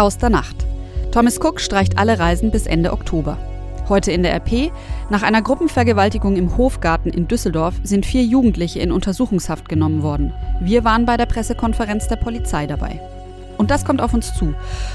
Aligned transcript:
Aus 0.00 0.16
der 0.16 0.30
Nacht. 0.30 0.56
Thomas 1.12 1.38
Cook 1.38 1.60
streicht 1.60 1.98
alle 1.98 2.18
Reisen 2.18 2.50
bis 2.50 2.66
Ende 2.66 2.94
Oktober. 2.94 3.36
Heute 3.90 4.12
in 4.12 4.22
der 4.22 4.32
RP. 4.32 4.72
Nach 5.10 5.22
einer 5.22 5.42
Gruppenvergewaltigung 5.42 6.36
im 6.36 6.56
Hofgarten 6.56 7.10
in 7.10 7.28
Düsseldorf 7.28 7.74
sind 7.82 8.06
vier 8.06 8.24
Jugendliche 8.24 8.78
in 8.78 8.92
Untersuchungshaft 8.92 9.68
genommen 9.68 10.02
worden. 10.02 10.32
Wir 10.58 10.84
waren 10.84 11.04
bei 11.04 11.18
der 11.18 11.26
Pressekonferenz 11.26 12.08
der 12.08 12.16
Polizei 12.16 12.66
dabei. 12.66 12.98
Und 13.58 13.70
das 13.70 13.84
kommt 13.84 14.00
auf 14.00 14.14
uns 14.14 14.32
zu. 14.32 14.54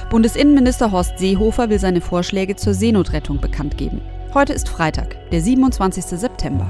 Bundesinnenminister 0.09 0.91
Horst 0.91 1.19
Seehofer 1.19 1.69
will 1.69 1.79
seine 1.79 2.01
Vorschläge 2.01 2.55
zur 2.55 2.73
Seenotrettung 2.73 3.39
bekannt 3.39 3.77
geben. 3.77 4.01
Heute 4.33 4.53
ist 4.53 4.67
Freitag, 4.67 5.17
der 5.29 5.39
27. 5.39 6.03
September. 6.19 6.65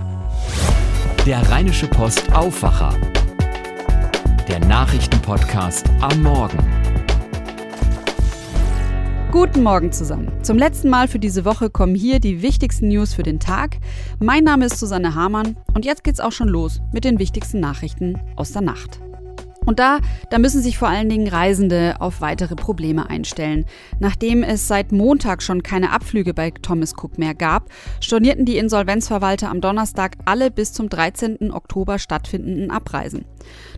Der 1.25 1.39
Rheinische 1.49 1.88
Post 1.88 2.33
Aufwacher. 2.33 2.93
Der 4.49 4.59
Nachrichtenpodcast 4.59 5.86
am 6.02 6.21
Morgen. 6.21 6.84
Guten 9.35 9.63
Morgen 9.63 9.91
zusammen. 9.91 10.31
Zum 10.45 10.57
letzten 10.57 10.89
Mal 10.89 11.09
für 11.09 11.20
diese 11.20 11.44
Woche 11.44 11.70
kommen 11.70 11.94
hier 11.94 12.21
die 12.21 12.41
wichtigsten 12.41 12.88
News 12.88 13.13
für 13.13 13.21
den 13.21 13.41
Tag. 13.41 13.80
Mein 14.17 14.45
Name 14.45 14.63
ist 14.63 14.80
Susanne 14.80 15.13
Hamann 15.13 15.58
und 15.73 15.84
jetzt 15.84 16.05
geht's 16.05 16.21
auch 16.21 16.31
schon 16.31 16.48
los 16.48 16.80
mit 16.94 17.03
den 17.03 17.20
wichtigsten 17.20 17.59
Nachrichten 17.59 18.17
aus 18.38 18.53
der 18.53 18.61
Nacht. 18.61 19.02
Und 19.65 19.79
da, 19.79 19.99
da 20.29 20.37
müssen 20.37 20.61
sich 20.61 20.77
vor 20.77 20.87
allen 20.87 21.09
Dingen 21.09 21.27
Reisende 21.27 21.95
auf 21.99 22.21
weitere 22.21 22.55
Probleme 22.55 23.09
einstellen. 23.09 23.65
Nachdem 23.99 24.43
es 24.43 24.67
seit 24.67 24.91
Montag 24.91 25.41
schon 25.41 25.63
keine 25.63 25.91
Abflüge 25.91 26.33
bei 26.33 26.51
Thomas 26.51 26.93
Cook 26.93 27.17
mehr 27.17 27.33
gab, 27.33 27.69
stornierten 27.99 28.45
die 28.45 28.57
Insolvenzverwalter 28.57 29.49
am 29.49 29.61
Donnerstag 29.61 30.17
alle 30.25 30.51
bis 30.51 30.73
zum 30.73 30.89
13. 30.89 31.51
Oktober 31.51 31.99
stattfindenden 31.99 32.69
Abreisen. 32.69 33.25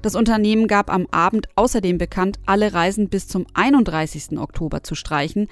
Das 0.01 0.15
Unternehmen 0.15 0.67
gab 0.67 0.91
am 0.91 1.07
Abend 1.11 1.47
außerdem 1.55 1.97
bekannt, 1.97 2.39
alle 2.45 2.73
Reisen 2.73 3.09
bis 3.09 3.27
zum 3.27 3.45
31. 3.53 4.37
Oktober 4.37 4.83
zu 4.83 4.95
streichen. 4.95 5.47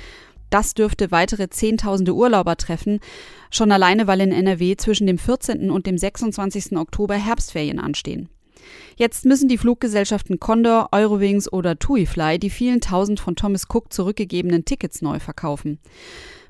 Das 0.49 0.73
dürfte 0.73 1.11
weitere 1.11 1.49
Zehntausende 1.49 2.14
Urlauber 2.14 2.55
treffen, 2.55 2.99
schon 3.49 3.72
alleine 3.72 4.08
weil 4.08 4.22
in 4.22 4.31
NRW 4.31 4.77
zwischen 4.77 5.08
dem 5.08 5.17
14. 5.17 5.72
und 5.72 5.88
dem 5.88 5.97
26. 5.97 6.77
Oktober 6.77 7.16
Herbstferien 7.16 7.80
anstehen. 7.80 8.30
Jetzt 8.95 9.25
müssen 9.25 9.49
die 9.49 9.58
Fluggesellschaften 9.58 10.39
Condor, 10.39 10.89
Eurowings 10.91 11.52
oder 11.52 11.77
TuiFly 11.77 12.39
die 12.39 12.49
vielen 12.49 12.81
tausend 12.81 13.19
von 13.19 13.35
Thomas 13.35 13.67
Cook 13.69 13.91
zurückgegebenen 13.91 14.66
Tickets 14.66 15.02
neu 15.02 15.19
verkaufen. 15.19 15.80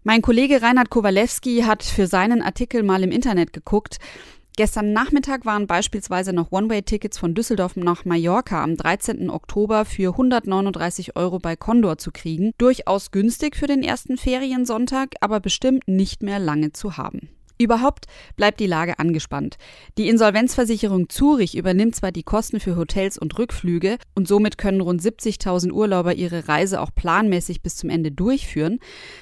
Mein 0.04 0.22
Kollege 0.22 0.62
Reinhard 0.62 0.92
Kowalewski 0.92 1.62
hat 1.62 1.82
für 1.82 2.06
seinen 2.06 2.42
Artikel 2.42 2.84
mal 2.84 3.02
im 3.04 3.12
Internet 3.12 3.54
geguckt. 3.54 3.98
Gestern 4.58 4.94
Nachmittag 4.94 5.46
waren 5.46 5.68
beispielsweise 5.68 6.32
noch 6.32 6.52
One-Way-Tickets 6.52 7.18
von 7.18 7.34
Düsseldorf 7.34 7.76
nach 7.76 8.06
Mallorca 8.06 8.64
am 8.64 8.78
13. 8.78 9.30
Oktober 9.30 9.84
für 9.84 10.12
139 10.12 11.18
Euro 11.18 11.40
bei 11.40 11.58
Condor 11.58 11.98
zu 11.98 12.12
kriegen. 12.12 12.54
Durchaus 12.58 13.12
günstig 13.12 13.58
für 13.58 13.68
den 13.68 13.84
ersten 13.84 14.16
Feriensonntag, 14.16 15.16
aber 15.20 15.42
bestimmt 15.42 15.88
nicht 15.88 16.24
mehr 16.24 16.40
lange 16.40 16.72
zu 16.72 16.96
haben. 16.96 17.28
Überhaupt 17.58 18.06
bleibt 18.36 18.60
die 18.60 18.68
Lage 18.68 19.00
angespannt. 19.00 19.58
Die 19.98 20.10
Insolvenzversicherung 20.10 21.08
Zurich 21.08 21.56
übernimmt 21.56 21.96
zwar 21.96 22.12
die 22.12 22.24
Kosten 22.24 22.60
für 22.60 22.76
Hotels 22.76 23.18
und 23.18 23.38
Rückflüge 23.38 23.98
und 24.14 24.28
somit 24.28 24.58
können 24.58 24.82
rund 24.82 25.02
70.000 25.02 25.72
Urlauber 25.72 26.14
ihre 26.14 26.50
Reise 26.50 26.82
auch 26.82 26.94
planmäßig 26.94 27.62
bis 27.62 27.78
zum 27.78 27.90
Ende 27.90 28.12
durchführen. 28.12 28.80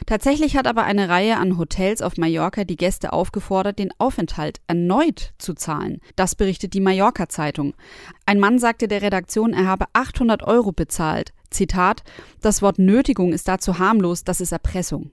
Tatsächlich 0.08 0.58
hat 0.58 0.66
aber 0.66 0.84
eine 0.84 1.10
Reihe 1.10 1.38
an 1.38 1.60
Hotels 1.60 2.02
auf 2.02 2.18
Mallorca 2.18 2.64
die 2.64 2.76
Gäste 2.76 3.14
aufgefordert, 3.14 3.78
den 3.78 3.92
Aufenthalt 4.00 4.62
erneut 4.68 5.34
zu 5.38 5.54
zahlen. 5.54 6.00
Das 6.16 6.34
berichtet 6.34 6.74
die 6.74 6.82
Mallorca 6.82 7.30
Zeitung. 7.30 7.76
Ein 8.26 8.40
Mann 8.40 8.58
sagte 8.58 8.88
der 8.88 9.04
Redaktion, 9.04 9.54
er 9.54 9.68
habe 9.68 9.86
800 9.94 10.42
Euro 10.44 10.72
bezahlt. 10.72 11.34
Zitat, 11.52 12.04
das 12.42 12.64
Wort 12.64 12.80
Nötigung 12.80 13.32
ist 13.32 13.48
dazu 13.48 13.78
harmlos, 13.78 14.24
das 14.24 14.42
ist 14.42 14.52
Erpressung. 14.52 15.12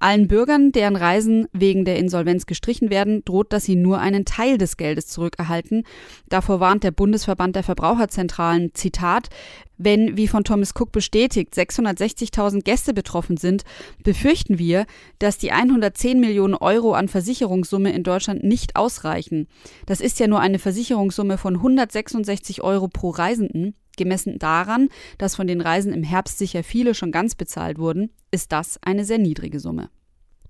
Allen 0.00 0.28
Bürgern, 0.28 0.72
deren 0.72 0.96
Reisen 0.96 1.46
wegen 1.52 1.84
der 1.84 1.98
Insolvenz 1.98 2.46
gestrichen 2.46 2.90
werden, 2.90 3.22
droht, 3.24 3.52
dass 3.52 3.64
sie 3.64 3.76
nur 3.76 4.00
einen 4.00 4.24
Teil 4.24 4.56
des 4.56 4.78
Geldes 4.78 5.06
zurückerhalten. 5.08 5.84
Davor 6.28 6.58
warnt 6.58 6.84
der 6.84 6.90
Bundesverband 6.90 7.54
der 7.54 7.62
Verbraucherzentralen, 7.62 8.74
Zitat, 8.74 9.28
wenn, 9.76 10.16
wie 10.16 10.28
von 10.28 10.44
Thomas 10.44 10.74
Cook 10.74 10.92
bestätigt, 10.92 11.54
660.000 11.54 12.62
Gäste 12.62 12.92
betroffen 12.92 13.36
sind, 13.36 13.64
befürchten 14.02 14.58
wir, 14.58 14.86
dass 15.18 15.38
die 15.38 15.52
110 15.52 16.18
Millionen 16.18 16.54
Euro 16.54 16.92
an 16.92 17.08
Versicherungssumme 17.08 17.92
in 17.92 18.02
Deutschland 18.02 18.42
nicht 18.42 18.76
ausreichen. 18.76 19.48
Das 19.86 20.00
ist 20.00 20.18
ja 20.18 20.26
nur 20.26 20.40
eine 20.40 20.58
Versicherungssumme 20.58 21.38
von 21.38 21.56
166 21.56 22.62
Euro 22.62 22.88
pro 22.88 23.10
Reisenden. 23.10 23.74
Gemessen 23.96 24.38
daran, 24.38 24.88
dass 25.18 25.36
von 25.36 25.46
den 25.46 25.60
Reisen 25.60 25.92
im 25.92 26.02
Herbst 26.02 26.38
sicher 26.38 26.62
viele 26.62 26.94
schon 26.94 27.12
ganz 27.12 27.34
bezahlt 27.34 27.78
wurden, 27.78 28.10
ist 28.30 28.52
das 28.52 28.78
eine 28.82 29.04
sehr 29.04 29.18
niedrige 29.18 29.60
Summe. 29.60 29.90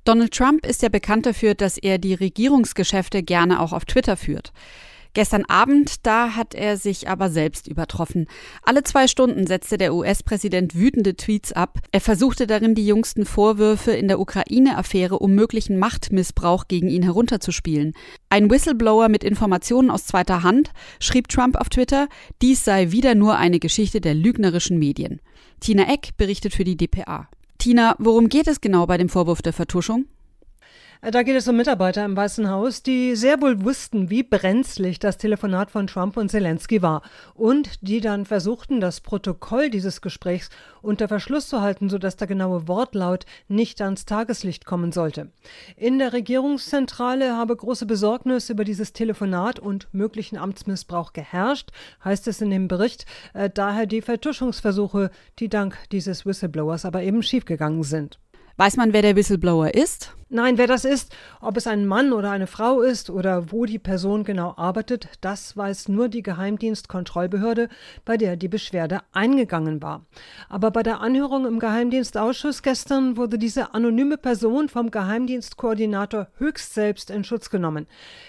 Donald 0.04 0.32
Trump 0.32 0.64
ist 0.66 0.82
ja 0.82 0.88
bekannt 0.88 1.26
dafür, 1.26 1.54
dass 1.54 1.76
er 1.76 1.98
die 1.98 2.14
Regierungsgeschäfte 2.14 3.22
gerne 3.22 3.60
auch 3.60 3.72
auf 3.72 3.84
Twitter 3.84 4.16
führt. 4.16 4.52
Gestern 5.12 5.44
Abend, 5.46 6.06
da 6.06 6.36
hat 6.36 6.54
er 6.54 6.76
sich 6.76 7.08
aber 7.08 7.30
selbst 7.30 7.66
übertroffen. 7.66 8.28
Alle 8.62 8.84
zwei 8.84 9.08
Stunden 9.08 9.46
setzte 9.46 9.76
der 9.76 9.92
US-Präsident 9.92 10.76
wütende 10.76 11.16
Tweets 11.16 11.52
ab. 11.52 11.80
Er 11.90 12.00
versuchte 12.00 12.46
darin, 12.46 12.76
die 12.76 12.86
jüngsten 12.86 13.26
Vorwürfe 13.26 13.90
in 13.90 14.06
der 14.06 14.20
Ukraine-Affäre 14.20 15.18
um 15.18 15.34
möglichen 15.34 15.78
Machtmissbrauch 15.78 16.68
gegen 16.68 16.88
ihn 16.88 17.02
herunterzuspielen. 17.02 17.94
Ein 18.28 18.50
Whistleblower 18.50 19.08
mit 19.08 19.24
Informationen 19.24 19.90
aus 19.90 20.06
zweiter 20.06 20.44
Hand 20.44 20.70
schrieb 21.00 21.28
Trump 21.28 21.56
auf 21.56 21.68
Twitter, 21.68 22.08
dies 22.40 22.64
sei 22.64 22.92
wieder 22.92 23.16
nur 23.16 23.36
eine 23.36 23.58
Geschichte 23.58 24.00
der 24.00 24.14
lügnerischen 24.14 24.78
Medien. 24.78 25.20
Tina 25.58 25.92
Eck 25.92 26.10
berichtet 26.16 26.54
für 26.54 26.64
die 26.64 26.76
DPA. 26.76 27.28
Tina, 27.58 27.96
worum 27.98 28.28
geht 28.28 28.46
es 28.46 28.60
genau 28.60 28.86
bei 28.86 28.96
dem 28.96 29.08
Vorwurf 29.08 29.42
der 29.42 29.52
Vertuschung? 29.52 30.06
Da 31.02 31.22
geht 31.22 31.34
es 31.34 31.48
um 31.48 31.56
Mitarbeiter 31.56 32.04
im 32.04 32.14
Weißen 32.14 32.50
Haus, 32.50 32.82
die 32.82 33.16
sehr 33.16 33.40
wohl 33.40 33.64
wussten, 33.64 34.10
wie 34.10 34.22
brenzlig 34.22 34.98
das 34.98 35.16
Telefonat 35.16 35.70
von 35.70 35.86
Trump 35.86 36.18
und 36.18 36.30
Zelensky 36.30 36.82
war 36.82 37.00
und 37.32 37.70
die 37.80 38.02
dann 38.02 38.26
versuchten, 38.26 38.82
das 38.82 39.00
Protokoll 39.00 39.70
dieses 39.70 40.02
Gesprächs 40.02 40.50
unter 40.82 41.08
Verschluss 41.08 41.48
zu 41.48 41.62
halten, 41.62 41.88
sodass 41.88 42.16
der 42.16 42.26
genaue 42.26 42.68
Wortlaut 42.68 43.24
nicht 43.48 43.80
ans 43.80 44.04
Tageslicht 44.04 44.66
kommen 44.66 44.92
sollte. 44.92 45.30
In 45.74 45.98
der 45.98 46.12
Regierungszentrale 46.12 47.34
habe 47.34 47.56
große 47.56 47.86
Besorgnis 47.86 48.50
über 48.50 48.64
dieses 48.64 48.92
Telefonat 48.92 49.58
und 49.58 49.88
möglichen 49.92 50.36
Amtsmissbrauch 50.36 51.14
geherrscht, 51.14 51.70
heißt 52.04 52.28
es 52.28 52.42
in 52.42 52.50
dem 52.50 52.68
Bericht, 52.68 53.06
äh, 53.32 53.48
daher 53.48 53.86
die 53.86 54.02
Vertuschungsversuche, 54.02 55.10
die 55.38 55.48
dank 55.48 55.78
dieses 55.92 56.26
Whistleblowers 56.26 56.84
aber 56.84 57.02
eben 57.02 57.22
schiefgegangen 57.22 57.84
sind. 57.84 58.18
Weiß 58.60 58.76
man, 58.76 58.92
wer 58.92 59.00
der 59.00 59.16
Whistleblower 59.16 59.72
ist? 59.72 60.14
Nein, 60.28 60.58
wer 60.58 60.66
das 60.66 60.84
ist, 60.84 61.16
ob 61.40 61.56
es 61.56 61.66
ein 61.66 61.86
Mann 61.86 62.12
oder 62.12 62.30
eine 62.30 62.46
Frau 62.46 62.82
ist 62.82 63.08
oder 63.08 63.50
wo 63.50 63.64
die 63.64 63.78
Person 63.78 64.22
genau 64.22 64.52
arbeitet, 64.58 65.08
das 65.22 65.56
weiß 65.56 65.88
nur 65.88 66.10
die 66.10 66.22
Geheimdienstkontrollbehörde, 66.22 67.70
bei 68.04 68.18
der 68.18 68.36
die 68.36 68.48
Beschwerde 68.48 69.00
eingegangen 69.12 69.80
war. 69.80 70.04
Aber 70.50 70.72
bei 70.72 70.82
der 70.82 71.00
Anhörung 71.00 71.46
im 71.46 71.58
Geheimdienstausschuss 71.58 72.62
gestern 72.62 73.16
wurde 73.16 73.38
diese 73.38 73.72
anonyme 73.72 74.18
Person 74.18 74.68
vom 74.68 74.90
Geheimdienstkoordinator 74.90 76.26
höchst 76.36 76.74
selbst 76.74 77.08
in 77.08 77.24
Schutz 77.24 77.48
genommen. 77.48 77.86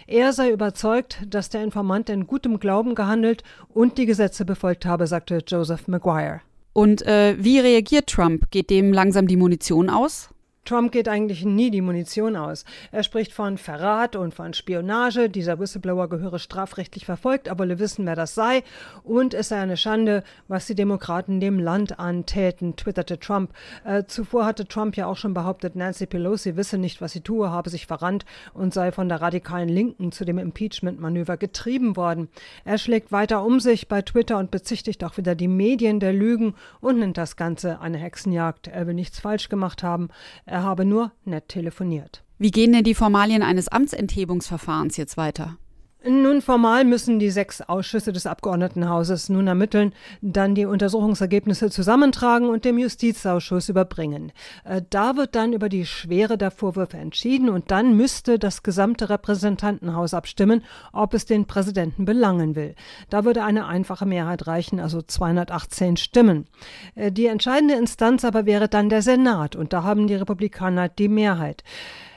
Er 0.08 0.32
sei 0.32 0.52
überzeugt, 0.52 1.24
dass 1.28 1.50
der 1.50 1.62
Informant 1.62 2.10
in 2.10 2.26
gutem 2.26 2.58
Glauben 2.62 2.96
gehandelt 2.96 3.44
und 3.68 3.98
die 3.98 4.06
Gesetze 4.06 4.46
befolgt 4.46 4.86
habe, 4.86 5.08
sagte 5.08 5.44
Joseph 5.46 5.90
Maguire. 5.90 6.40
Und 6.74 7.02
äh, 7.02 7.36
wie 7.38 7.60
reagiert 7.60 8.08
Trump? 8.08 8.50
Geht 8.52 8.70
dem 8.70 8.94
langsam 8.94 9.28
die 9.28 9.38
Munition 9.38 9.90
aus? 9.90 10.30
Trump 10.64 10.92
geht 10.92 11.08
eigentlich 11.08 11.44
nie 11.44 11.72
die 11.72 11.82
Munition 11.82 12.36
aus. 12.36 12.66
Er 12.92 13.04
spricht 13.04 13.34
von 13.34 13.58
Verrat 13.58 14.16
und 14.16 14.34
von 14.34 14.54
Spionage. 14.54 15.30
Dieser 15.30 15.60
Whistleblower 15.60 16.08
gehöre 16.08 16.38
strafrechtlich 16.38 17.06
verfolgt, 17.06 17.50
aber 17.50 17.68
wir 17.68 17.80
wissen, 17.80 18.06
wer 18.06 18.16
das 18.16 18.36
sei. 18.36 18.64
Und 19.04 19.34
es 19.34 19.50
sei 19.50 19.60
eine 19.60 19.76
Schande, 19.76 20.24
was 20.48 20.68
die 20.68 20.76
Demokraten 20.76 21.40
dem 21.40 21.60
Land 21.60 22.00
antäten, 22.00 22.76
twitterte 22.76 23.20
Trump. 23.20 23.52
Äh, 23.84 24.04
zuvor 24.06 24.46
hatte 24.46 24.68
Trump 24.68 24.96
ja 24.96 25.08
auch 25.08 25.18
schon 25.18 25.34
behauptet, 25.34 25.76
Nancy 25.76 26.06
Pelosi 26.06 26.56
wisse 26.56 26.78
nicht, 26.78 27.02
was 27.02 27.14
sie 27.14 27.22
tue, 27.22 27.50
habe 27.50 27.72
sich 27.72 27.88
verrannt 27.88 28.26
und 28.54 28.74
sei 28.74 28.92
von 28.92 29.10
der 29.10 29.22
radikalen 29.22 29.70
Linken 29.70 30.12
zu 30.12 30.26
dem 30.26 30.38
Impeachment-Manöver 30.38 31.38
getrieben 31.38 31.96
worden. 31.96 32.30
Er 32.66 32.78
schlägt 32.78 33.12
weiter 33.12 33.44
um 33.44 33.60
sich 33.60 33.88
bei 33.88 34.04
Twitter 34.04 34.38
und 34.38 34.52
bezichtigt 34.52 35.04
auch 35.04 35.18
wieder 35.18 35.34
die 35.34 35.48
Medien 35.48 36.00
der 36.00 36.14
Lügen 36.14 36.54
und 36.82 37.00
nennt 37.00 37.18
das 37.18 37.36
Ganze 37.36 37.80
eine 37.82 37.98
Hexenjagd. 37.98 38.68
Er 38.68 38.86
will 38.86 38.94
nichts 38.94 39.20
falsch 39.20 39.50
gemacht 39.50 39.82
haben. 39.82 40.10
Er 40.52 40.64
habe 40.64 40.84
nur 40.84 41.14
nett 41.24 41.48
telefoniert. 41.48 42.26
Wie 42.38 42.52
gehen 42.52 42.74
denn 42.74 42.84
die 42.84 42.94
Formalien 42.94 43.42
eines 43.42 43.70
Amtsenthebungsverfahrens 43.70 44.98
jetzt 44.98 45.16
weiter? 45.16 45.58
Nun, 46.04 46.42
formal 46.42 46.84
müssen 46.84 47.20
die 47.20 47.30
sechs 47.30 47.62
Ausschüsse 47.62 48.12
des 48.12 48.26
Abgeordnetenhauses 48.26 49.30
nun 49.30 49.46
ermitteln, 49.46 49.94
dann 50.22 50.56
die 50.56 50.66
Untersuchungsergebnisse 50.66 51.70
zusammentragen 51.70 52.50
und 52.50 52.66
dem 52.66 52.80
Justizausschuss 52.80 53.70
überbringen. 53.70 54.32
Äh, 54.64 54.82
da 54.90 55.16
wird 55.16 55.36
dann 55.36 55.54
über 55.54 55.70
die 55.70 55.86
Schwere 55.86 56.40
der 56.40 56.50
Vorwürfe 56.50 56.98
entschieden 56.98 57.50
und 57.50 57.70
dann 57.70 57.96
müsste 57.96 58.40
das 58.40 58.64
gesamte 58.64 59.12
Repräsentantenhaus 59.12 60.16
abstimmen, 60.16 60.64
ob 60.92 61.14
es 61.14 61.26
den 61.28 61.46
Präsidenten 61.46 62.06
belangen 62.06 62.56
will. 62.56 62.74
Da 63.12 63.24
würde 63.24 63.44
eine 63.44 63.68
einfache 63.68 64.08
Mehrheit 64.08 64.48
reichen, 64.48 64.80
also 64.80 65.04
218 65.04 65.98
Stimmen. 65.98 66.48
Äh, 66.96 67.12
die 67.12 67.28
entscheidende 67.28 67.76
Instanz 67.76 68.26
aber 68.26 68.48
wäre 68.48 68.70
dann 68.70 68.90
der 68.90 69.04
Senat 69.04 69.56
und 69.56 69.72
da 69.72 69.84
haben 69.84 70.08
die 70.08 70.16
Republikaner 70.16 70.90
die 70.90 71.10
Mehrheit. 71.10 71.64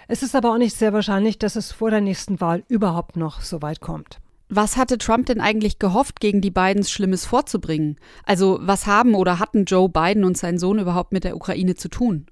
Es 0.08 0.22
ist 0.22 0.34
aber 0.34 0.52
auch 0.52 0.58
nicht 0.58 0.76
sehr 0.76 0.92
wahrscheinlich, 0.92 1.38
dass 1.38 1.56
es 1.56 1.72
vor 1.72 1.90
der 1.90 2.00
nächsten 2.00 2.40
Wahl 2.40 2.64
überhaupt 2.68 3.16
noch 3.16 3.40
so 3.40 3.62
weit 3.62 3.80
kommt. 3.80 4.20
Was 4.48 4.76
hatte 4.76 4.98
Trump 4.98 5.26
denn 5.26 5.40
eigentlich 5.40 5.78
gehofft, 5.78 6.20
gegen 6.20 6.40
die 6.40 6.50
Bidens 6.50 6.90
Schlimmes 6.90 7.24
vorzubringen? 7.24 7.96
Also 8.24 8.58
was 8.60 8.86
haben 8.86 9.14
oder 9.14 9.38
hatten 9.38 9.64
Joe 9.64 9.88
Biden 9.88 10.24
und 10.24 10.36
sein 10.36 10.58
Sohn 10.58 10.78
überhaupt 10.78 11.12
mit 11.12 11.24
der 11.24 11.34
Ukraine 11.34 11.74
zu 11.74 11.88
tun? 11.88 12.26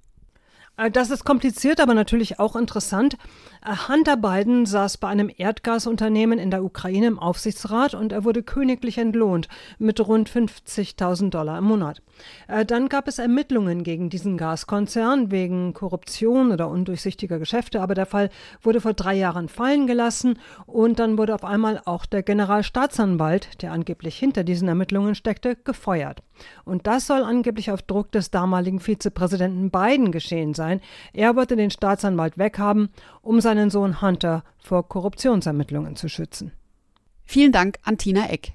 Äh, 0.82 0.90
das 0.90 1.11
ist 1.11 1.25
kompliziert, 1.25 1.81
aber 1.81 1.94
natürlich 1.94 2.38
auch 2.38 2.56
interessant. 2.56 3.17
Äh, 3.64 3.88
Hunter 3.88 4.17
Biden 4.17 4.67
saß 4.67 4.99
bei 4.99 5.08
einem 5.08 5.31
Erdgasunternehmen 5.34 6.38
in 6.38 6.50
der 6.50 6.64
Ukraine 6.64 7.06
im 7.06 7.19
Aufsichtsrat 7.19 7.94
und 7.94 8.12
er 8.12 8.25
wurde 8.25 8.43
königlich 8.43 8.99
entlohnt 8.99 9.49
mit 9.79 10.00
rund 10.06 10.29
50.000 10.29 11.31
Dollar 11.31 11.58
im 11.58 11.64
Monat. 11.64 12.02
Äh, 12.49 12.64
dann 12.64 12.88
gab 12.88 13.08
es 13.08 13.19
Ermittlungen 13.19 13.84
gegen 13.84 14.11
diesen 14.11 14.37
Gaskonzern 14.37 15.31
wegen 15.31 15.73
Korruption 15.73 16.52
oder 16.52 16.69
undurchsichtiger 16.69 17.38
Geschäfte, 17.38 17.81
aber 17.81 17.94
der 17.94 18.06
Fall 18.06 18.31
wurde 18.62 18.81
vor 18.81 18.94
drei 18.94 19.14
Jahren 19.14 19.49
fallen 19.49 19.87
gelassen 19.87 20.38
und 20.67 20.99
dann 20.99 21.19
wurde 21.19 21.34
auf 21.34 21.44
einmal 21.44 21.81
auch 21.84 22.06
der 22.06 22.23
Generalstaatsanwalt, 22.23 23.62
der 23.62 23.73
angeblich 23.73 24.19
hinter 24.19 24.44
diesen 24.44 24.69
Ermittlungen 24.69 25.14
steckte, 25.14 25.56
gefeuert. 25.56 26.23
Und 26.64 26.86
das 26.86 27.06
soll 27.06 27.22
angeblich 27.22 27.70
auf 27.70 27.82
Druck 27.82 28.12
des 28.12 28.30
damaligen 28.30 28.80
Vizepräsidenten 28.80 29.70
Biden 29.70 30.12
geschehen 30.12 30.54
sein. 30.54 30.80
Er 31.12 31.36
wollte 31.36 31.56
den 31.56 31.70
Staatsanwalt 31.70 32.38
weghaben, 32.38 32.90
um 33.20 33.40
seinen 33.40 33.70
Sohn 33.70 34.00
Hunter 34.00 34.44
vor 34.58 34.88
Korruptionsermittlungen 34.88 35.96
zu 35.96 36.08
schützen. 36.08 36.52
Vielen 37.24 37.52
Dank 37.52 37.78
an 37.82 37.98
Tina 37.98 38.28
Eck. 38.30 38.54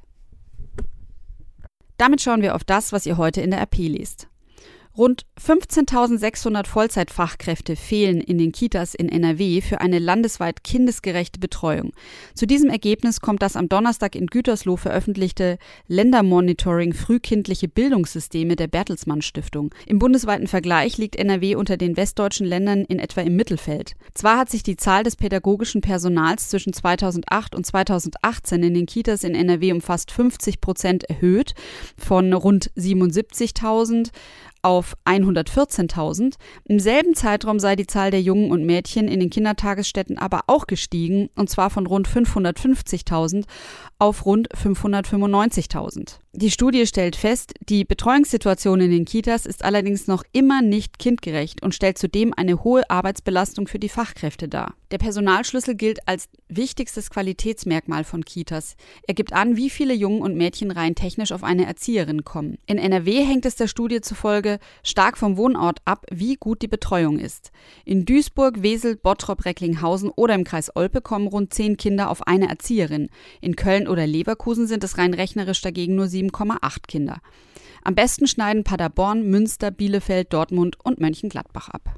Damit 1.98 2.22
schauen 2.22 2.42
wir 2.42 2.56
auf 2.56 2.63
das, 2.63 2.92
was 2.92 3.06
ihr 3.06 3.18
heute 3.18 3.42
in 3.42 3.51
der 3.51 3.62
RP 3.62 3.78
liest. 3.78 4.28
Rund 4.98 5.28
15.600 5.40 6.66
Vollzeitfachkräfte 6.66 7.76
fehlen 7.76 8.20
in 8.20 8.40
den 8.40 8.52
Kitas 8.52 8.96
in 8.96 9.10
NRW 9.10 9.62
für 9.62 9.80
eine 9.80 10.00
landesweit 10.00 10.64
kindesgerechte 10.64 11.40
Betreuung. 11.40 11.92
Zu 12.34 12.48
diesem 12.48 12.72
Ergebnis 12.72 13.22
kommt 13.22 13.44
das 13.44 13.56
am 13.56 13.70
Donnerstag 13.70 14.16
in 14.16 14.26
Gütersloh 14.26 14.76
veröffentlichte 14.76 15.60
Ländermonitoring 15.88 16.94
frühkindliche 16.94 17.68
Bildungssysteme 17.68 18.56
der 18.56 18.66
Bertelsmann 18.66 19.22
Stiftung. 19.22 19.70
Im 19.86 20.00
bundesweiten 20.00 20.48
Vergleich 20.48 20.98
liegt 20.98 21.16
NRW 21.16 21.54
unter 21.54 21.78
den 21.78 21.96
westdeutschen 21.96 22.48
Ländern 22.48 22.84
in 22.84 22.98
etwa 22.98 23.22
im 23.22 23.36
Mittelfeld. 23.36 23.94
Zwar 24.16 24.40
hat 24.40 24.50
sich 24.50 24.64
die 24.64 24.78
Zahl 24.78 25.04
des 25.04 25.16
pädagogischen 25.16 25.82
Personals 25.82 26.50
zwischen 26.50 26.74
2008 26.74 27.54
und 27.54 27.68
2018 27.68 28.64
in 28.64 28.74
den 28.74 28.88
Kitas 28.88 29.24
in 29.24 29.36
NRW 29.36 29.74
um 29.74 29.82
fast 29.82 30.10
50 30.10 30.60
Prozent 30.60 31.04
erhöht, 31.04 31.54
von 31.96 32.34
rund 32.34 32.72
77.000 32.72 34.10
auf 34.62 34.95
114.000. 35.06 36.36
Im 36.65 36.80
selben 36.80 37.15
Zeitraum 37.15 37.59
sei 37.59 37.75
die 37.75 37.88
Zahl 37.88 38.12
der 38.12 38.21
Jungen 38.21 38.51
und 38.51 38.65
Mädchen 38.65 39.07
in 39.07 39.19
den 39.19 39.30
Kindertagesstätten 39.30 40.18
aber 40.18 40.42
auch 40.48 40.68
gestiegen, 40.68 41.30
und 41.36 41.50
zwar 41.50 41.69
von 41.69 41.88
rund 41.88 42.07
550.000 42.07 43.45
auf 44.00 44.25
rund 44.25 44.50
595.000. 44.50 46.19
Die 46.34 46.52
Studie 46.52 46.86
stellt 46.86 47.16
fest, 47.16 47.54
die 47.68 47.86
Betreuungssituation 47.86 48.82
in 48.82 48.92
den 48.92 49.06
Kitas 49.06 49.46
ist 49.46 49.64
allerdings 49.64 50.08
noch 50.08 50.24
immer 50.34 50.62
nicht 50.62 51.00
kindgerecht 51.00 51.64
und 51.64 51.74
stellt 51.74 51.98
zudem 51.98 52.34
eine 52.36 52.64
hohe 52.64 52.88
Arbeitsbelastung 52.90 53.68
für 53.68 53.80
die 53.80 53.90
Fachkräfte 53.90 54.48
dar. 54.48 54.76
Der 54.92 55.00
Personalschlüssel 55.00 55.76
gilt 55.76 56.08
als 56.08 56.30
wichtigstes 56.48 57.10
Qualitätsmerkmal 57.10 58.06
von 58.06 58.24
Kitas. 58.24 58.76
Er 59.06 59.16
gibt 59.16 59.34
an, 59.34 59.58
wie 59.58 59.70
viele 59.70 59.94
Jungen 59.94 60.22
und 60.22 60.38
Mädchen 60.38 60.72
rein 60.72 60.96
technisch 60.96 61.34
auf 61.34 61.44
eine 61.44 61.66
Erzieherin 61.66 62.24
kommen. 62.24 62.58
In 62.68 62.78
NRW 62.78 63.26
hängt 63.26 63.46
es 63.46 63.56
der 63.56 63.68
Studie 63.68 64.00
zufolge 64.00 64.60
stark 64.84 65.18
vom 65.18 65.36
Wohnort 65.36 65.80
ab, 65.84 66.06
wie 66.10 66.36
gut 66.36 66.62
die 66.62 66.70
Betreuung 66.70 67.20
ist. 67.20 67.52
In 67.84 68.06
Duisburg, 68.06 68.62
Wesel, 68.62 68.96
Bottrop, 68.96 69.44
Recklinghausen 69.44 70.10
oder 70.10 70.36
im 70.36 70.46
Kreis 70.46 70.74
Olpe 70.74 71.02
kommen 71.02 71.28
rund 71.28 71.54
zehn 71.54 71.76
Kinder 71.76 72.10
auf 72.10 72.26
eine 72.26 72.48
Erzieherin. 72.48 73.10
In 73.42 73.58
Köln 73.58 73.90
oder 73.90 74.08
Leverkusen 74.08 74.68
sind 74.68 74.86
es 74.86 74.98
rein 74.98 75.14
rechnerisch 75.14 75.62
dagegen 75.62 75.96
nur 75.96 76.08
sieben 76.08 76.27
7,8 76.30 76.88
Kinder. 76.88 77.18
Am 77.84 77.96
besten 77.96 78.28
schneiden 78.28 78.64
Paderborn, 78.64 79.30
Münster, 79.30 79.72
Bielefeld, 79.72 80.34
Dortmund 80.34 80.78
und 80.84 81.00
Mönchengladbach 81.00 81.70
ab. 81.70 81.96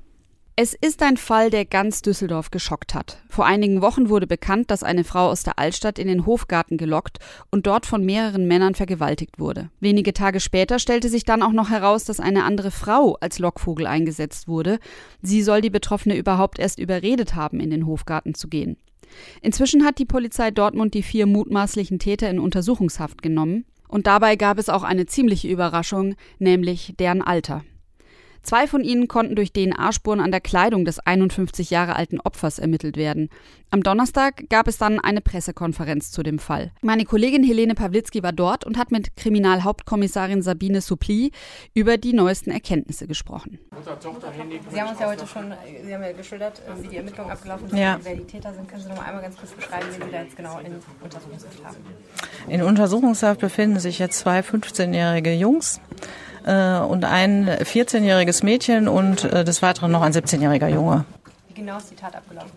Es 0.62 0.74
ist 0.74 1.02
ein 1.04 1.16
Fall, 1.16 1.50
der 1.50 1.64
ganz 1.64 2.02
Düsseldorf 2.02 2.52
geschockt 2.52 2.94
hat. 2.94 3.24
Vor 3.30 3.46
einigen 3.46 3.82
Wochen 3.82 4.10
wurde 4.10 4.28
bekannt, 4.28 4.70
dass 4.70 4.84
eine 4.84 5.06
Frau 5.06 5.30
aus 5.30 5.44
der 5.44 5.58
Altstadt 5.58 5.98
in 5.98 6.10
den 6.10 6.26
Hofgarten 6.26 6.76
gelockt 6.76 7.20
und 7.50 7.66
dort 7.66 7.86
von 7.86 8.06
mehreren 8.06 8.46
Männern 8.46 8.76
vergewaltigt 8.76 9.40
wurde. 9.40 9.70
Wenige 9.80 10.12
Tage 10.12 10.42
später 10.42 10.78
stellte 10.78 11.08
sich 11.08 11.24
dann 11.24 11.44
auch 11.44 11.54
noch 11.54 11.70
heraus, 11.70 12.04
dass 12.04 12.20
eine 12.20 12.44
andere 12.44 12.72
Frau 12.72 13.16
als 13.22 13.40
Lockvogel 13.40 13.88
eingesetzt 13.88 14.50
wurde. 14.50 14.80
Sie 15.22 15.44
soll 15.44 15.62
die 15.62 15.70
Betroffene 15.70 16.18
überhaupt 16.18 16.60
erst 16.60 16.78
überredet 16.78 17.36
haben, 17.36 17.62
in 17.62 17.70
den 17.70 17.88
Hofgarten 17.88 18.34
zu 18.34 18.50
gehen. 18.50 18.76
Inzwischen 19.42 19.86
hat 19.86 19.98
die 19.98 20.06
Polizei 20.06 20.52
Dortmund 20.52 20.94
die 20.94 21.04
vier 21.04 21.26
mutmaßlichen 21.26 22.00
Täter 22.00 22.30
in 22.30 22.38
Untersuchungshaft 22.38 23.22
genommen. 23.22 23.64
Und 23.90 24.08
dabei 24.08 24.38
gab 24.38 24.60
es 24.60 24.70
auch 24.70 24.84
eine 24.84 25.08
ziemliche 25.08 25.50
Überraschung, 25.50 26.16
nämlich 26.38 26.94
deren 27.00 27.22
Alter. 27.22 27.64
Zwei 28.44 28.68
von 28.68 28.84
ihnen 28.84 29.08
konnten 29.08 29.36
durch 29.36 29.54
DNA-Spuren 29.54 30.20
an 30.20 30.32
der 30.32 30.42
Kleidung 30.42 30.86
des 30.86 31.00
51 31.00 31.70
Jahre 31.70 31.96
alten 31.96 32.20
Opfers 32.20 32.60
ermittelt 32.60 32.98
werden. 32.98 33.30
Am 33.72 33.84
Donnerstag 33.84 34.50
gab 34.50 34.68
es 34.68 34.80
dann 34.80 35.00
eine 35.00 35.22
Pressekonferenz 35.22 36.12
zu 36.12 36.24
dem 36.24 36.40
Fall. 36.40 36.72
Meine 36.82 37.06
Kollegin 37.06 37.44
Helene 37.44 37.76
Pawlitzki 37.76 38.24
war 38.24 38.32
dort 38.32 38.66
und 38.66 38.78
hat 38.78 38.92
mit 38.92 39.16
Kriminalhauptkommissarin 39.16 40.42
Sabine 40.42 40.82
Suppli 40.82 41.32
über 41.76 41.98
die 41.98 42.14
neuesten 42.14 42.50
Erkenntnisse 42.50 43.06
gesprochen. 43.08 43.60
Sie 44.72 44.82
haben 44.82 44.90
uns 44.90 45.00
ja 45.00 45.08
heute 45.08 45.28
schon 45.28 45.54
Sie 45.86 45.94
haben 45.94 46.04
ja 46.04 46.12
geschildert, 46.14 46.62
wie 46.82 46.88
die 46.88 46.98
Ermittlungen 46.98 47.32
abgelaufen 47.32 47.70
sind, 47.70 47.78
ja. 47.78 48.00
wer 48.02 48.16
die 48.16 48.26
Täter 48.26 48.54
sind. 48.54 48.68
Können 48.68 48.82
Sie 48.82 48.90
noch 48.90 48.98
mal 48.98 49.06
einmal 49.06 49.22
ganz 49.22 49.38
kurz 49.38 49.52
beschreiben, 49.52 49.86
wie 49.90 50.04
Sie 50.04 50.12
da 50.12 50.24
jetzt 50.24 50.36
genau 50.36 50.60
in 50.60 50.76
Untersuchungshaft 51.04 51.64
haben? 51.64 51.78
In 52.48 52.64
Untersuchungshaft 52.64 53.40
befinden 53.40 53.80
sich 53.80 54.00
jetzt 54.00 54.20
zwei 54.20 54.40
15-jährige 54.40 55.34
Jungs 55.34 55.78
äh, 55.78 56.29
und 56.44 57.06
ein 57.06 57.50
14-jähriges 57.50 58.44
Mädchen 58.44 58.88
und 58.88 59.24
äh, 59.26 59.44
des 59.44 59.62
Weiteren 59.62 59.92
noch 59.92 60.02
ein 60.02 60.14
17-jähriger 60.14 60.70
Junge. 60.70 61.06
Wie 61.48 61.54
genau 61.54 61.78
ist 61.78 61.92
die 61.92 61.96
Tat 61.96 62.16
abgelaufen? 62.16 62.52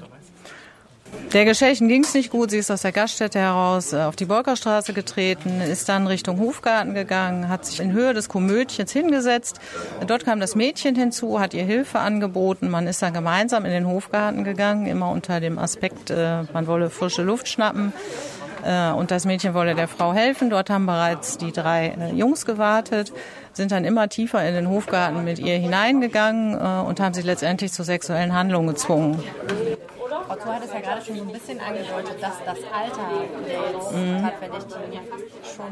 Der 1.32 1.46
Geschädigten 1.46 1.88
ging 1.88 2.04
es 2.04 2.12
nicht 2.12 2.30
gut. 2.30 2.50
Sie 2.50 2.58
ist 2.58 2.70
aus 2.70 2.82
der 2.82 2.92
Gaststätte 2.92 3.38
heraus 3.38 3.92
äh, 3.92 4.02
auf 4.02 4.16
die 4.16 4.26
Bolkerstraße 4.26 4.92
getreten, 4.92 5.60
ist 5.60 5.88
dann 5.88 6.06
Richtung 6.06 6.38
Hofgarten 6.38 6.94
gegangen, 6.94 7.48
hat 7.48 7.64
sich 7.64 7.80
in 7.80 7.92
Höhe 7.92 8.12
des 8.12 8.28
Komödchens 8.28 8.92
hingesetzt. 8.92 9.58
Dort 10.06 10.24
kam 10.24 10.40
das 10.40 10.54
Mädchen 10.54 10.94
hinzu, 10.94 11.40
hat 11.40 11.54
ihr 11.54 11.64
Hilfe 11.64 12.00
angeboten. 12.00 12.68
Man 12.68 12.86
ist 12.86 13.00
dann 13.00 13.14
gemeinsam 13.14 13.64
in 13.64 13.70
den 13.70 13.86
Hofgarten 13.86 14.44
gegangen, 14.44 14.86
immer 14.86 15.10
unter 15.10 15.40
dem 15.40 15.58
Aspekt, 15.58 16.10
äh, 16.10 16.42
man 16.52 16.66
wolle 16.66 16.90
frische 16.90 17.22
Luft 17.22 17.48
schnappen. 17.48 17.94
Äh, 18.64 18.90
und 18.90 19.10
das 19.10 19.24
Mädchen 19.24 19.54
wolle 19.54 19.74
der 19.74 19.88
Frau 19.88 20.12
helfen. 20.12 20.50
Dort 20.50 20.68
haben 20.68 20.86
bereits 20.86 21.38
die 21.38 21.52
drei 21.52 21.96
Jungs 22.14 22.44
gewartet 22.44 23.12
sind 23.52 23.72
dann 23.72 23.84
immer 23.84 24.08
tiefer 24.08 24.46
in 24.46 24.54
den 24.54 24.68
Hofgarten 24.68 25.24
mit 25.24 25.38
ihr 25.38 25.56
hineingegangen 25.58 26.54
äh, 26.54 26.88
und 26.88 27.00
haben 27.00 27.14
sie 27.14 27.22
letztendlich 27.22 27.72
zu 27.72 27.84
sexuellen 27.84 28.34
Handlungen 28.34 28.68
gezwungen. 28.68 29.22
Frau 30.32 30.36
Thor 30.36 30.54
hat 30.54 30.64
es 30.64 30.72
ja 30.72 30.80
gerade 30.80 31.04
schon 31.04 31.16
ein 31.16 31.32
bisschen 31.32 31.60
angedeutet, 31.60 32.16
dass 32.20 32.32
das 32.46 32.58
Alter 32.72 33.02
der 33.46 33.72
jetzt 33.72 33.92
mhm. 33.92 34.22
Tatverdächtigen 34.22 35.00
schon 35.56 35.66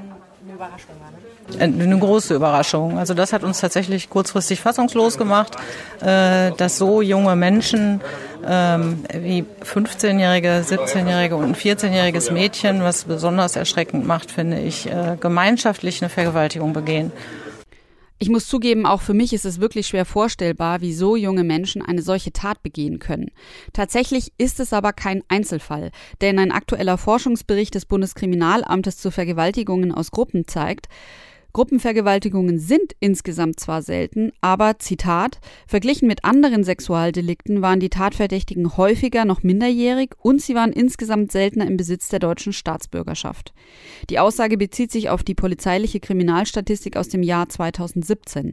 eine 0.44 0.54
Überraschung 0.54 0.94
war. 1.00 1.56
Ne? 1.66 1.84
Eine 1.84 1.98
große 1.98 2.34
Überraschung. 2.34 2.98
Also 2.98 3.14
das 3.14 3.32
hat 3.32 3.42
uns 3.42 3.60
tatsächlich 3.60 4.10
kurzfristig 4.10 4.60
fassungslos 4.60 5.16
gemacht, 5.16 5.56
äh, 6.02 6.50
dass 6.52 6.76
so 6.76 7.00
junge 7.00 7.36
Menschen 7.36 8.02
ähm, 8.46 9.04
wie 9.14 9.46
15-jährige, 9.64 10.62
17-jährige 10.66 11.36
und 11.36 11.44
ein 11.44 11.54
14-jähriges 11.54 12.30
Mädchen, 12.30 12.82
was 12.82 13.04
besonders 13.04 13.56
erschreckend 13.56 14.06
macht, 14.06 14.30
finde 14.30 14.60
ich, 14.60 14.86
äh, 14.90 15.16
gemeinschaftlich 15.18 16.02
eine 16.02 16.10
Vergewaltigung 16.10 16.74
begehen. 16.74 17.12
Ich 18.22 18.28
muss 18.28 18.48
zugeben, 18.48 18.84
auch 18.84 19.00
für 19.00 19.14
mich 19.14 19.32
ist 19.32 19.46
es 19.46 19.60
wirklich 19.60 19.86
schwer 19.86 20.04
vorstellbar, 20.04 20.82
wie 20.82 20.92
so 20.92 21.16
junge 21.16 21.42
Menschen 21.42 21.80
eine 21.80 22.02
solche 22.02 22.34
Tat 22.34 22.62
begehen 22.62 22.98
können. 22.98 23.30
Tatsächlich 23.72 24.34
ist 24.36 24.60
es 24.60 24.74
aber 24.74 24.92
kein 24.92 25.22
Einzelfall, 25.28 25.90
denn 26.20 26.38
ein 26.38 26.52
aktueller 26.52 26.98
Forschungsbericht 26.98 27.74
des 27.74 27.86
Bundeskriminalamtes 27.86 28.98
zu 28.98 29.10
Vergewaltigungen 29.10 29.90
aus 29.90 30.10
Gruppen 30.10 30.46
zeigt, 30.46 30.88
Gruppenvergewaltigungen 31.52 32.58
sind 32.58 32.94
insgesamt 33.00 33.58
zwar 33.58 33.82
selten, 33.82 34.32
aber 34.40 34.78
Zitat, 34.78 35.40
verglichen 35.66 36.06
mit 36.06 36.24
anderen 36.24 36.64
Sexualdelikten 36.64 37.62
waren 37.62 37.80
die 37.80 37.90
Tatverdächtigen 37.90 38.76
häufiger 38.76 39.24
noch 39.24 39.42
minderjährig 39.42 40.10
und 40.18 40.40
sie 40.40 40.54
waren 40.54 40.72
insgesamt 40.72 41.32
seltener 41.32 41.66
im 41.66 41.76
Besitz 41.76 42.08
der 42.08 42.18
deutschen 42.18 42.52
Staatsbürgerschaft. 42.52 43.52
Die 44.08 44.18
Aussage 44.18 44.56
bezieht 44.56 44.92
sich 44.92 45.10
auf 45.10 45.22
die 45.22 45.34
polizeiliche 45.34 46.00
Kriminalstatistik 46.00 46.96
aus 46.96 47.08
dem 47.08 47.22
Jahr 47.22 47.48
2017. 47.48 48.52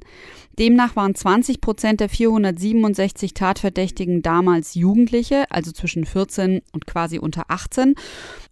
Demnach 0.58 0.96
waren 0.96 1.14
20 1.14 1.62
Prozent 1.62 2.00
der 2.00 2.10
467 2.10 3.34
Tatverdächtigen 3.34 4.22
damals 4.22 4.74
Jugendliche, 4.74 5.46
also 5.50 5.72
zwischen 5.72 6.06
14 6.06 6.62
und 6.72 6.88
quasi 6.88 7.20
unter 7.20 7.46
18 7.50 7.96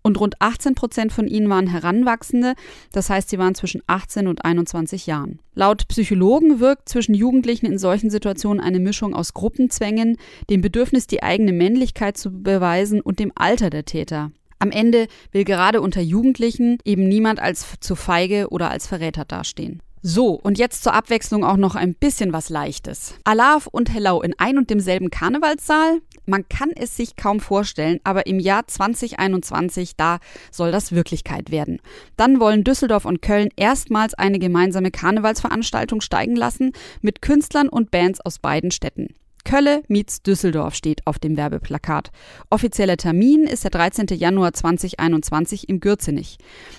und 0.06 0.20
rund 0.20 0.40
18 0.40 0.76
Prozent 0.76 1.12
von 1.12 1.28
ihnen 1.28 1.50
waren 1.50 1.66
Heranwachsende, 1.66 2.54
das 2.92 3.10
heißt, 3.10 3.28
sie 3.28 3.40
waren 3.40 3.56
zwischen 3.56 3.82
18 3.88 4.28
und 4.28 4.46
21 4.46 5.08
Jahren. 5.08 5.40
Laut 5.56 5.88
Psychologen 5.88 6.60
wirkt 6.60 6.88
zwischen 6.88 7.16
Jugendlichen 7.16 7.66
in 7.66 7.80
solchen 7.80 8.12
Situationen 8.12 8.64
eine 8.64 8.80
Mischung 8.80 9.16
aus 9.16 9.34
Gruppenzwängen, 9.34 10.18
dem 10.48 10.62
Bedürfnis, 10.62 11.08
die 11.08 11.24
eigene 11.24 11.54
Männlichkeit 11.54 12.18
zu 12.18 12.30
beweisen 12.30 13.02
und 13.02 13.18
dem 13.18 13.32
Alter 13.34 13.72
der 13.72 13.86
Täter. 13.86 14.32
Am 14.60 14.70
Ende 14.70 15.08
will 15.32 15.44
gerade 15.44 15.82
unter 15.82 16.02
Jugendlichen 16.02 16.78
eben 16.86 17.08
niemand 17.08 17.40
als 17.40 17.66
zu 17.80 17.96
feige 17.96 18.50
oder 18.50 18.70
als 18.70 18.86
Verräter 18.86 19.26
dastehen. 19.26 19.82
So, 20.04 20.34
und 20.34 20.60
jetzt 20.60 20.84
zur 20.84 20.94
Abwechslung 20.94 21.44
auch 21.44 21.58
noch 21.58 21.74
ein 21.74 21.96
bisschen 21.96 22.32
was 22.32 22.50
Leichtes. 22.50 23.16
Alaf 23.24 23.66
und 23.66 23.92
Hello 23.92 24.22
in 24.22 24.36
ein 24.38 24.60
und 24.60 24.70
demselben 24.70 25.10
Karnevalssaal? 25.10 26.00
Man 26.25 26.48
kann 26.50 26.72
es 26.75 26.96
sich 26.96 27.15
kaum 27.15 27.39
vorstellen, 27.39 28.00
aber 28.03 28.27
im 28.27 28.39
Jahr 28.39 28.67
2021, 28.67 29.96
da 29.96 30.20
soll 30.51 30.72
das 30.72 30.91
Wirklichkeit 30.91 31.51
werden. 31.51 31.79
Dann 32.17 32.39
wollen 32.39 32.63
Düsseldorf 32.63 33.05
und 33.05 33.22
Köln 33.22 33.50
erstmals 33.55 34.13
eine 34.13 34.39
gemeinsame 34.39 34.91
Karnevalsveranstaltung 34.91 36.01
steigen 36.01 36.36
lassen 36.36 36.72
mit 37.01 37.22
Künstlern 37.22 37.70
und 37.70 37.91
Bands 37.91 38.22
aus 38.22 38.39
beiden 38.39 38.72
Städten. 38.72 39.15
Kölle 39.46 39.84
meets 39.88 40.22
Düsseldorf 40.24 40.75
steht 40.75 41.06
auf 41.08 41.20
dem 41.20 41.38
Werbeplakat. 41.38 42.12
Offizieller 42.50 42.98
Termin 42.98 43.44
ist 43.44 43.64
der 43.64 43.72
13. 43.72 44.08
Januar 44.18 44.52
2021 44.52 45.70
im 45.70 45.80
Gürzenich. 45.80 46.38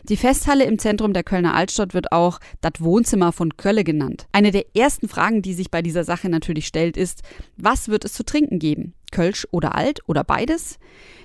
Die 0.08 0.16
Festhalle 0.16 0.64
im 0.64 0.78
Zentrum 0.78 1.14
der 1.14 1.22
Kölner 1.22 1.54
Altstadt 1.54 1.94
wird 1.94 2.12
auch 2.12 2.40
das 2.60 2.80
Wohnzimmer 2.80 3.32
von 3.32 3.56
Kölle 3.56 3.84
genannt. 3.84 4.26
Eine 4.32 4.50
der 4.50 4.66
ersten 4.76 5.08
Fragen, 5.08 5.40
die 5.40 5.54
sich 5.54 5.70
bei 5.70 5.80
dieser 5.80 6.04
Sache 6.04 6.28
natürlich 6.28 6.66
stellt, 6.66 6.96
ist, 6.96 7.22
was 7.56 7.88
wird 7.88 8.04
es 8.04 8.12
zu 8.12 8.24
trinken 8.24 8.58
geben? 8.58 8.94
Kölsch 9.12 9.46
oder 9.52 9.76
Alt 9.76 10.00
oder 10.06 10.24
beides? 10.24 10.78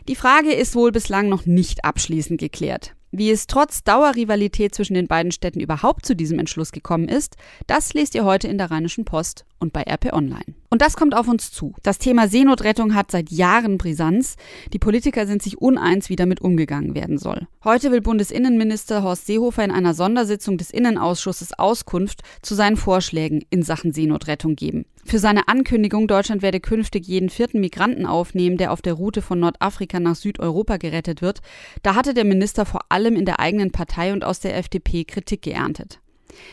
Die 0.07 0.15
Frage 0.15 0.53
ist 0.53 0.75
wohl 0.75 0.91
bislang 0.91 1.27
noch 1.27 1.45
nicht 1.45 1.83
abschließend 1.83 2.39
geklärt. 2.39 2.95
Wie 3.11 3.31
es 3.31 3.47
trotz 3.47 3.83
Dauerrivalität 3.83 4.73
zwischen 4.73 4.93
den 4.93 5.07
beiden 5.07 5.33
Städten 5.33 5.59
überhaupt 5.59 6.05
zu 6.05 6.15
diesem 6.15 6.39
Entschluss 6.39 6.71
gekommen 6.71 7.09
ist, 7.09 7.35
das 7.67 7.93
lest 7.93 8.15
ihr 8.15 8.23
heute 8.23 8.47
in 8.47 8.57
der 8.57 8.71
Rheinischen 8.71 9.03
Post 9.03 9.45
und 9.59 9.73
bei 9.73 9.81
RP 9.81 10.13
Online. 10.13 10.60
Und 10.73 10.81
das 10.81 10.95
kommt 10.95 11.13
auf 11.13 11.27
uns 11.27 11.51
zu. 11.51 11.75
Das 11.83 11.97
Thema 11.97 12.29
Seenotrettung 12.29 12.95
hat 12.95 13.11
seit 13.11 13.29
Jahren 13.29 13.77
Brisanz. 13.77 14.37
Die 14.71 14.79
Politiker 14.79 15.27
sind 15.27 15.43
sich 15.43 15.57
uneins, 15.57 16.07
wie 16.07 16.15
damit 16.15 16.39
umgegangen 16.39 16.95
werden 16.95 17.17
soll. 17.17 17.45
Heute 17.65 17.91
will 17.91 17.99
Bundesinnenminister 17.99 19.03
Horst 19.03 19.25
Seehofer 19.25 19.65
in 19.65 19.71
einer 19.71 19.93
Sondersitzung 19.93 20.57
des 20.57 20.71
Innenausschusses 20.71 21.59
Auskunft 21.59 22.21
zu 22.41 22.55
seinen 22.55 22.77
Vorschlägen 22.77 23.43
in 23.49 23.63
Sachen 23.63 23.91
Seenotrettung 23.91 24.55
geben. 24.55 24.85
Für 25.03 25.19
seine 25.19 25.49
Ankündigung, 25.49 26.07
Deutschland 26.07 26.41
werde 26.41 26.61
künftig 26.61 27.05
jeden 27.05 27.29
vierten 27.29 27.59
Migranten 27.59 28.05
aufnehmen, 28.05 28.55
der 28.55 28.71
auf 28.71 28.81
der 28.81 28.93
Route 28.93 29.21
von 29.21 29.41
Nordafrika 29.41 29.99
nach 29.99 30.15
Südeuropa 30.15 30.77
gerettet 30.77 31.21
wird, 31.21 31.41
da 31.83 31.95
hatte 31.95 32.13
der 32.13 32.23
Minister 32.23 32.65
vor 32.65 32.81
allem 32.87 33.17
in 33.17 33.25
der 33.25 33.41
eigenen 33.41 33.71
Partei 33.71 34.13
und 34.13 34.23
aus 34.23 34.39
der 34.39 34.55
FDP 34.55 35.03
Kritik 35.03 35.41
geerntet. 35.41 35.99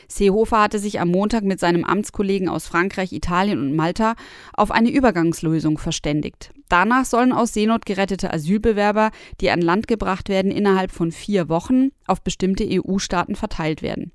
Seehofer 0.09 0.63
hatte 0.63 0.79
sich 0.79 1.01
am 1.01 1.09
Montag 1.09 1.45
mit 1.45 1.61
seinem 1.61 1.85
Amtskollegen 1.85 2.49
aus 2.49 2.67
Frankreich, 2.67 3.13
Italien 3.13 3.61
und 3.61 3.77
Malta 3.77 4.15
auf 4.53 4.71
eine 4.71 4.91
Übergangslösung 4.91 5.79
verständigt. 5.79 6.51
Danach 6.69 7.05
sollen 7.05 7.33
aus 7.33 7.55
Seenot 7.55 7.87
gerettete 7.87 8.33
Asylbewerber, 8.33 9.11
die 9.41 9.51
an 9.51 9.63
Land 9.63 9.89
gebracht 9.89 10.29
werden, 10.29 10.51
innerhalb 10.51 10.91
von 10.91 11.13
vier 11.13 11.49
Wochen 11.49 11.91
auf 12.07 12.23
bestimmte 12.23 12.67
EU-Staaten 12.69 13.37
verteilt 13.37 13.83
werden. 13.83 14.13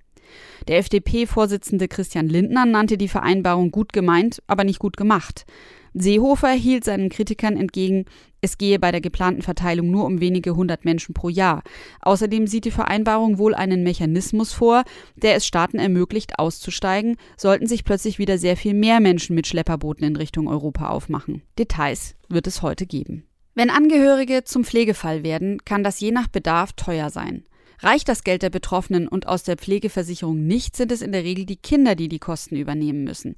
Der 0.68 0.78
FDP-Vorsitzende 0.78 1.88
Christian 1.88 2.30
Lindner 2.30 2.66
nannte 2.66 2.98
die 2.98 3.08
Vereinbarung 3.08 3.72
gut 3.72 3.94
gemeint, 3.94 4.42
aber 4.48 4.64
nicht 4.64 4.80
gut 4.80 4.98
gemacht. 4.98 5.46
Seehofer 5.94 6.52
hielt 6.52 6.84
seinen 6.84 7.10
Kritikern 7.10 7.56
entgegen, 7.56 8.06
es 8.42 8.58
gehe 8.58 8.80
bei 8.80 8.92
der 8.92 9.00
geplanten 9.00 9.42
Verteilung 9.42 9.90
nur 9.90 10.06
um 10.06 10.20
wenige 10.20 10.56
hundert 10.56 10.86
Menschen 10.86 11.14
pro 11.14 11.30
Jahr. 11.30 11.64
Außerdem 12.02 12.48
sieht 12.48 12.66
die 12.66 12.72
Vereinbarung 12.72 13.38
wohl 13.38 13.56
einen 13.56 13.84
Mechanismus 13.84 14.52
vor, 14.52 14.84
der 15.16 15.36
es 15.36 15.46
Staaten 15.46 15.80
ermöglicht, 15.80 16.40
auszusteigen, 16.40 17.16
sollten 17.38 17.68
sich 17.68 17.86
plötzlich 17.86 18.20
wieder 18.20 18.38
sehr 18.38 18.58
viel 18.58 18.74
mehr 18.74 19.00
Menschen 19.00 19.36
mit 19.36 19.48
Schlepperbooten 19.48 20.06
in 20.06 20.16
Richtung 20.16 20.48
Europa 20.48 20.90
aufmachen. 20.90 21.44
Details 21.58 22.16
wird 22.28 22.48
es 22.48 22.62
heute 22.62 22.86
geben. 22.86 23.24
Wenn 23.56 23.70
Angehörige 23.70 24.44
zum 24.44 24.66
Pflegefall 24.66 25.24
werden, 25.24 25.64
kann 25.64 25.84
das 25.84 26.00
je 26.00 26.12
nach 26.12 26.28
Bedarf 26.28 26.74
teuer 26.74 27.12
sein. 27.12 27.44
Reicht 27.80 28.08
das 28.08 28.24
Geld 28.24 28.42
der 28.44 28.50
Betroffenen 28.50 29.08
und 29.08 29.28
aus 29.28 29.44
der 29.44 29.58
Pflegeversicherung 29.58 30.46
nicht, 30.46 30.76
sind 30.76 30.92
es 30.92 31.02
in 31.02 31.12
der 31.12 31.24
Regel 31.24 31.46
die 31.46 31.58
Kinder, 31.58 31.96
die 31.96 32.08
die 32.08 32.20
Kosten 32.20 32.56
übernehmen 32.56 33.04
müssen. 33.04 33.36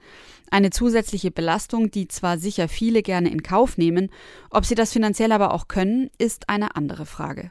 Eine 0.51 0.69
zusätzliche 0.69 1.31
Belastung, 1.31 1.91
die 1.91 2.07
zwar 2.07 2.37
sicher 2.37 2.67
viele 2.67 3.01
gerne 3.01 3.29
in 3.29 3.43
Kauf 3.43 3.77
nehmen, 3.77 4.09
ob 4.49 4.65
sie 4.65 4.75
das 4.75 4.93
finanziell 4.93 5.31
aber 5.31 5.53
auch 5.53 5.67
können, 5.67 6.09
ist 6.17 6.49
eine 6.49 6.75
andere 6.75 7.05
Frage. 7.05 7.49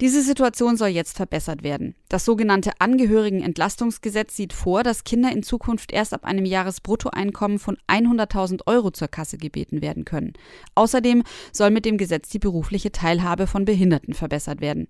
Diese 0.00 0.22
Situation 0.22 0.76
soll 0.76 0.88
jetzt 0.88 1.16
verbessert 1.16 1.62
werden. 1.62 1.94
Das 2.08 2.24
sogenannte 2.24 2.72
Angehörigenentlastungsgesetz 2.78 4.34
sieht 4.34 4.52
vor, 4.52 4.82
dass 4.82 5.04
Kinder 5.04 5.30
in 5.30 5.42
Zukunft 5.42 5.92
erst 5.92 6.14
ab 6.14 6.24
einem 6.24 6.46
Jahresbruttoeinkommen 6.46 7.58
von 7.58 7.76
100.000 7.86 8.66
Euro 8.66 8.90
zur 8.90 9.08
Kasse 9.08 9.36
gebeten 9.36 9.82
werden 9.82 10.04
können. 10.04 10.32
Außerdem 10.74 11.22
soll 11.52 11.70
mit 11.70 11.84
dem 11.84 11.98
Gesetz 11.98 12.30
die 12.30 12.38
berufliche 12.38 12.92
Teilhabe 12.92 13.46
von 13.46 13.64
Behinderten 13.64 14.14
verbessert 14.14 14.60
werden. 14.60 14.88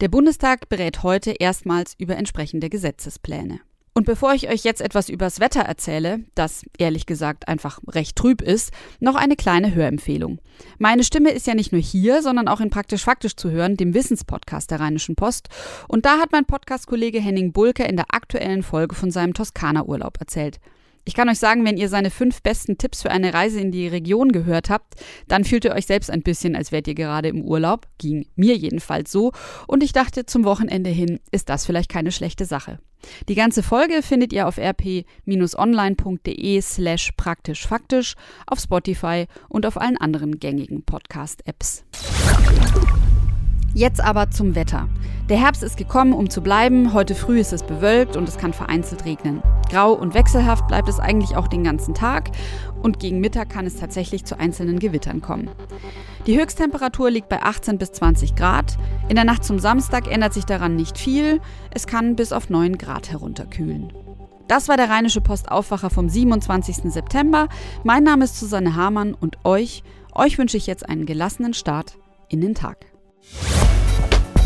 Der 0.00 0.08
Bundestag 0.08 0.68
berät 0.68 1.02
heute 1.02 1.32
erstmals 1.32 1.94
über 1.98 2.16
entsprechende 2.16 2.68
Gesetzespläne. 2.68 3.60
Und 3.96 4.04
bevor 4.04 4.34
ich 4.34 4.50
euch 4.50 4.62
jetzt 4.62 4.82
etwas 4.82 5.08
übers 5.08 5.40
Wetter 5.40 5.62
erzähle, 5.62 6.20
das 6.34 6.66
ehrlich 6.76 7.06
gesagt 7.06 7.48
einfach 7.48 7.80
recht 7.88 8.14
trüb 8.14 8.42
ist, 8.42 8.70
noch 9.00 9.14
eine 9.14 9.36
kleine 9.36 9.74
Hörempfehlung. 9.74 10.38
Meine 10.78 11.02
Stimme 11.02 11.30
ist 11.30 11.46
ja 11.46 11.54
nicht 11.54 11.72
nur 11.72 11.80
hier, 11.80 12.20
sondern 12.20 12.46
auch 12.46 12.60
in 12.60 12.68
Praktisch 12.68 13.04
Faktisch 13.04 13.36
zu 13.36 13.50
hören, 13.50 13.78
dem 13.78 13.94
Wissenspodcast 13.94 14.70
der 14.70 14.80
Rheinischen 14.80 15.16
Post. 15.16 15.48
Und 15.88 16.04
da 16.04 16.18
hat 16.18 16.30
mein 16.30 16.44
Podcast-Kollege 16.44 17.20
Henning 17.20 17.54
Bulke 17.54 17.84
in 17.84 17.96
der 17.96 18.12
aktuellen 18.14 18.62
Folge 18.62 18.94
von 18.94 19.10
seinem 19.10 19.32
Toskana-Urlaub 19.32 20.18
erzählt. 20.20 20.60
Ich 21.08 21.14
kann 21.14 21.28
euch 21.28 21.38
sagen, 21.38 21.64
wenn 21.64 21.76
ihr 21.76 21.88
seine 21.88 22.10
fünf 22.10 22.42
besten 22.42 22.78
Tipps 22.78 23.02
für 23.02 23.12
eine 23.12 23.32
Reise 23.32 23.60
in 23.60 23.70
die 23.70 23.86
Region 23.86 24.32
gehört 24.32 24.70
habt, 24.70 24.94
dann 25.28 25.44
fühlt 25.44 25.64
ihr 25.64 25.72
euch 25.72 25.86
selbst 25.86 26.10
ein 26.10 26.22
bisschen, 26.22 26.56
als 26.56 26.72
wärt 26.72 26.88
ihr 26.88 26.96
gerade 26.96 27.28
im 27.28 27.42
Urlaub. 27.42 27.86
Ging 27.98 28.26
mir 28.34 28.56
jedenfalls 28.56 29.12
so. 29.12 29.30
Und 29.68 29.84
ich 29.84 29.92
dachte, 29.92 30.26
zum 30.26 30.42
Wochenende 30.42 30.90
hin 30.90 31.20
ist 31.30 31.48
das 31.48 31.64
vielleicht 31.64 31.92
keine 31.92 32.10
schlechte 32.10 32.44
Sache. 32.44 32.80
Die 33.28 33.36
ganze 33.36 33.62
Folge 33.62 34.02
findet 34.02 34.32
ihr 34.32 34.48
auf 34.48 34.58
rp-online.de 34.58 34.90
slash 36.60 37.12
praktisch 37.16 37.68
faktisch, 37.68 38.16
auf 38.48 38.58
Spotify 38.58 39.26
und 39.48 39.64
auf 39.64 39.80
allen 39.80 39.98
anderen 39.98 40.40
gängigen 40.40 40.82
Podcast-Apps. 40.82 41.84
Jetzt 43.74 44.00
aber 44.00 44.32
zum 44.32 44.56
Wetter. 44.56 44.88
Der 45.28 45.38
Herbst 45.38 45.62
ist 45.62 45.76
gekommen, 45.76 46.14
um 46.14 46.30
zu 46.30 46.40
bleiben. 46.40 46.92
Heute 46.94 47.14
früh 47.14 47.38
ist 47.38 47.52
es 47.52 47.62
bewölkt 47.62 48.16
und 48.16 48.28
es 48.28 48.38
kann 48.38 48.52
vereinzelt 48.52 49.04
regnen. 49.04 49.40
Grau 49.68 49.92
und 49.92 50.14
wechselhaft 50.14 50.66
bleibt 50.66 50.88
es 50.88 51.00
eigentlich 51.00 51.36
auch 51.36 51.48
den 51.48 51.64
ganzen 51.64 51.94
Tag 51.94 52.30
und 52.82 52.98
gegen 52.98 53.20
Mittag 53.20 53.50
kann 53.50 53.66
es 53.66 53.76
tatsächlich 53.76 54.24
zu 54.24 54.38
einzelnen 54.38 54.78
Gewittern 54.78 55.20
kommen. 55.20 55.50
Die 56.26 56.38
Höchsttemperatur 56.40 57.10
liegt 57.10 57.28
bei 57.28 57.42
18 57.42 57.78
bis 57.78 57.92
20 57.92 58.34
Grad. 58.34 58.76
In 59.08 59.16
der 59.16 59.24
Nacht 59.24 59.44
zum 59.44 59.58
Samstag 59.58 60.10
ändert 60.10 60.34
sich 60.34 60.44
daran 60.44 60.76
nicht 60.76 60.98
viel. 60.98 61.40
Es 61.70 61.86
kann 61.86 62.16
bis 62.16 62.32
auf 62.32 62.50
9 62.50 62.78
Grad 62.78 63.10
herunterkühlen. 63.10 63.92
Das 64.48 64.68
war 64.68 64.76
der 64.76 64.88
Rheinische 64.90 65.20
Post 65.20 65.50
Aufwacher 65.50 65.90
vom 65.90 66.08
27. 66.08 66.92
September. 66.92 67.48
Mein 67.82 68.04
Name 68.04 68.24
ist 68.24 68.38
Susanne 68.38 68.76
Hamann 68.76 69.14
und 69.14 69.44
euch, 69.44 69.82
euch 70.14 70.38
wünsche 70.38 70.56
ich 70.56 70.66
jetzt 70.66 70.88
einen 70.88 71.06
gelassenen 71.06 71.54
Start 71.54 71.98
in 72.28 72.40
den 72.40 72.54
Tag. 72.54 72.86